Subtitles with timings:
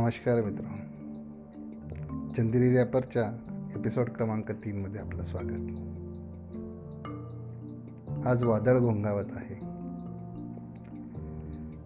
[0.00, 0.62] नमस्कार मित्र
[2.36, 3.24] चंदिरी रॅपरच्या
[3.76, 5.78] एपिसोड क्रमांक तीनमध्ये आपलं स्वागत.
[8.26, 9.54] आज वादळ घोंगावत आहे.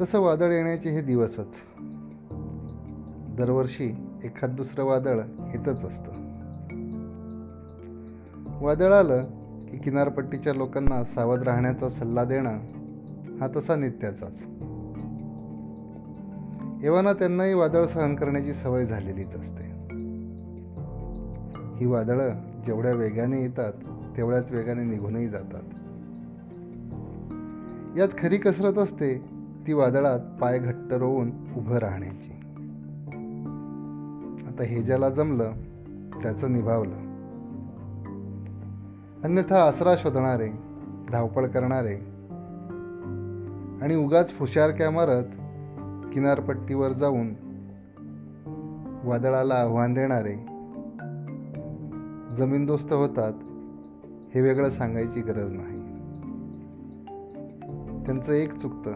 [0.00, 1.54] तसं वादळ येण्याचे हे दिवसच
[3.36, 3.92] दरवर्षी
[4.24, 5.20] एखाद दुसरं वादळ
[5.54, 6.10] येतच असतं.
[8.60, 9.24] वादळ आलं
[9.66, 12.58] की किनारपट्टीच्या लोकांना सावध राहण्याचा सल्ला देणं
[13.40, 14.46] हा तसा नित्याचाच.
[16.82, 19.64] एव्हाना त्यांनाही वादळ सहन करण्याची सवय झालेलीच असते.
[21.76, 22.30] ही वादळं
[22.66, 23.72] जेवढ्या वेगाने येतात
[24.16, 25.62] तेवढ्याच वेगाने निघूनही जातात.
[27.98, 29.18] यात खरी कसरत असते
[29.66, 32.32] ती वादळात पाय घट्ट रोवून उभं राहण्याची.
[34.46, 35.52] आता हे ज्याला जमलं
[36.22, 36.94] त्याचं निभावलं.
[39.24, 40.48] अन्यथा आसरा शोधणारे
[41.12, 41.94] धावपळ करणारे
[43.84, 45.24] आणि उगाच फुशारक्या मारत
[46.18, 47.28] किनारपट्टीवर जाऊन
[49.04, 50.34] वादळाला आव्हान देणारे
[52.36, 53.32] जमीनदोस्त होतात
[54.34, 55.80] हे वेगळं सांगायची गरज नाही.
[58.06, 58.92] त्यांचं एक चुकतं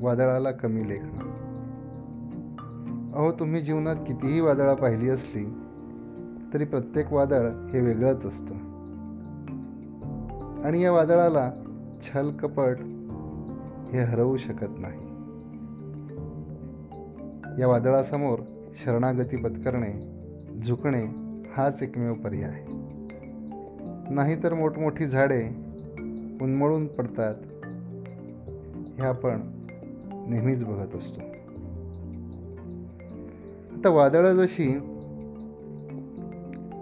[0.00, 1.30] वादळाला कमी लेखणं.
[3.12, 5.44] अहो तुम्ही जीवनात कितीही वादळा पाहिली असली
[6.54, 8.54] तरी प्रत्येक वादळ हे वेगळंच असतं.
[10.64, 11.50] आणि या वादळाला
[12.02, 12.76] छल कपट
[13.92, 15.09] हे हरवू शकत नाही.
[17.58, 18.38] या वादळासमोर
[18.84, 19.92] शरणागती पत्करणे
[20.66, 21.06] झुकणे
[21.52, 22.64] हाच एकमेव पर्याय.
[24.14, 25.48] नाहीतर मोठमोठी झाडे
[26.42, 27.34] उन्मळून पडतात.
[29.00, 29.40] हे आपण
[30.28, 31.20] नेहमीच बघत असतो.
[33.76, 34.78] आता वादळं जशी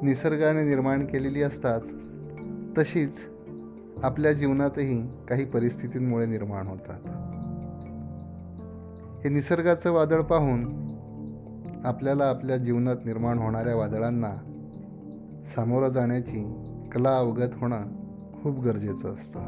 [0.03, 1.81] निसर्गाने निर्माण केलेली असतात
[2.79, 3.17] तशीच
[4.03, 7.18] आपल्या जीवनातही काही परिस्थितींमुळे निर्माण होतात.
[9.29, 10.65] हे निसर्गाचं वादळ पाहून
[11.85, 14.31] आपल्याला आपल्या जीवनात निर्माण होणाऱ्या वादळांना
[15.57, 16.63] सामोरं जाण्याची
[16.93, 17.83] कला अवगत होणं
[18.43, 19.39] खूप गरजेचं असतं.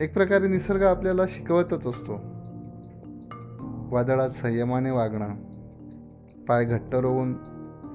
[0.00, 2.20] एक प्रकारे निसर्ग आपल्याला शिकवतच असतो.
[3.90, 5.34] वादळात संयमाने वागणं
[6.48, 7.34] पाय घट्ट रोवून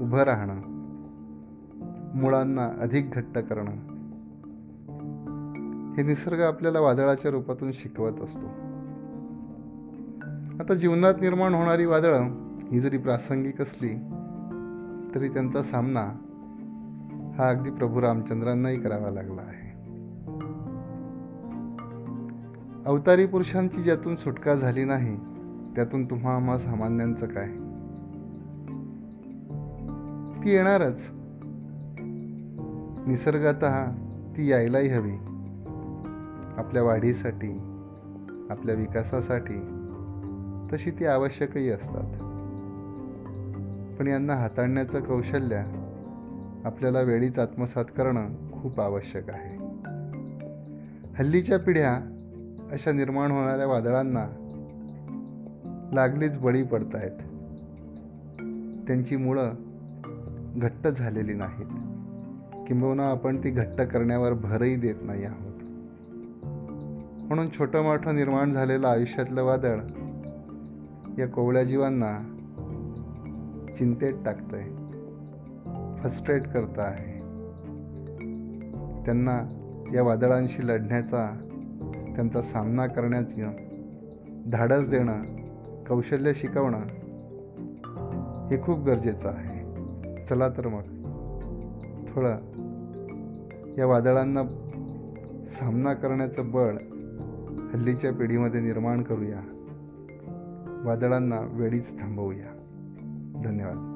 [0.02, 0.62] उभं राहणं
[2.16, 3.72] मुळांना अधिक घट्ट करणं
[5.94, 8.73] हे निसर्ग आपल्याला वादळाच्या रूपातून शिकवत असतो.
[10.64, 12.30] आता जीवनात निर्माण होणारी वादळं
[12.72, 13.90] ही जरी प्रासंगिक असली
[15.16, 16.12] तरी त्यांचा सामना
[17.38, 19.74] हा अगदी प्रभू रामचंद्रांनाही करावा लागला आहे.
[22.86, 25.16] अवतारी पुरुषांची ज्यातून सुटका झाली नाही
[25.76, 27.48] त्यातून तुम्हा आम्हा सामान्यांचं काय?
[30.44, 31.08] ती येणारच.
[33.08, 33.90] निसर्गात
[34.38, 35.16] ती यायलाही हवी.
[36.58, 37.60] आपल्या वाढीसाठी
[38.50, 39.83] आपल्या विकासासाठी
[40.74, 42.12] तशी ती आवश्यकही असतात.
[44.00, 45.64] पण यांना हाताळण्याचं कौशल्य
[46.66, 49.58] आपल्याला वेळीच आत्मसात करणं खूप आवश्यक आहे.
[51.18, 51.94] हल्लीच्या पिढ्या
[52.72, 54.28] अशा निर्माण होणाऱ्या वादळांना
[55.94, 57.18] लागलीच बळी पडतायत.
[58.88, 59.52] त्यांची मुळं
[60.56, 61.68] घट्ट झालेली नाहीत.
[62.68, 65.64] किंबहुना आपण ती घट्ट करण्यावर भरही देत नाही आहोत.
[67.24, 69.80] म्हणून छोटं मोठं निर्माण झालेलं आयुष्यातलं वादळ
[71.20, 72.18] या कोवळ्या जीवांना
[73.78, 74.84] चिंतेत टाकतं आहे
[75.98, 77.14] फस्ट्रेट करत आहे
[79.06, 79.48] त्यांना
[79.94, 81.40] या वादळांशी लढण्याचा
[82.16, 83.52] त्यांचा सामना करण्याचं
[84.48, 85.24] धाडस देणं
[85.90, 86.82] कौशल्य शिकवणं
[88.48, 89.64] हे खूप गरजेचं आहे.
[90.30, 90.82] चला तर मग
[92.10, 92.36] थोडं
[93.78, 94.44] या वादळांना
[95.60, 96.74] सामना करण्याचं बळ
[97.74, 99.53] हल्लीच्या पिढीमध्ये निर्माण करूया.
[100.84, 102.54] वादळांना वेळीच थांबवूया.
[103.44, 103.93] धन्यवाद.